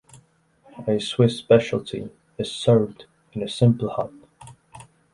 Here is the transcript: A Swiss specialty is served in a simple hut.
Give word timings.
A 0.87 0.97
Swiss 0.99 1.37
specialty 1.37 2.09
is 2.39 2.51
served 2.51 3.05
in 3.33 3.43
a 3.43 3.47
simple 3.47 3.91
hut. 3.91 4.11